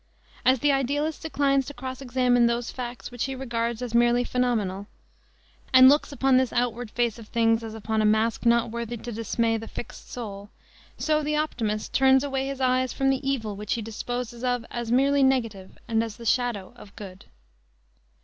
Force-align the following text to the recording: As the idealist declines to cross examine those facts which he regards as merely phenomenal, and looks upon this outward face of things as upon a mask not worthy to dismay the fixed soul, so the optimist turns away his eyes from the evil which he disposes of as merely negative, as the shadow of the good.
As 0.43 0.61
the 0.61 0.71
idealist 0.71 1.21
declines 1.21 1.67
to 1.67 1.75
cross 1.75 2.01
examine 2.01 2.47
those 2.47 2.71
facts 2.71 3.11
which 3.11 3.25
he 3.25 3.35
regards 3.35 3.83
as 3.83 3.93
merely 3.93 4.23
phenomenal, 4.23 4.87
and 5.73 5.89
looks 5.89 6.11
upon 6.11 6.37
this 6.37 6.51
outward 6.53 6.89
face 6.89 7.19
of 7.19 7.27
things 7.27 7.63
as 7.63 7.75
upon 7.75 8.01
a 8.01 8.05
mask 8.05 8.43
not 8.43 8.71
worthy 8.71 8.97
to 8.97 9.11
dismay 9.11 9.57
the 9.57 9.67
fixed 9.67 10.09
soul, 10.09 10.49
so 10.97 11.21
the 11.21 11.35
optimist 11.37 11.93
turns 11.93 12.23
away 12.23 12.47
his 12.47 12.59
eyes 12.59 12.91
from 12.91 13.11
the 13.11 13.29
evil 13.29 13.55
which 13.55 13.73
he 13.75 13.81
disposes 13.83 14.43
of 14.43 14.65
as 14.71 14.91
merely 14.91 15.21
negative, 15.21 15.77
as 15.87 16.17
the 16.17 16.25
shadow 16.25 16.73
of 16.75 16.87
the 16.89 16.95
good. 16.95 17.25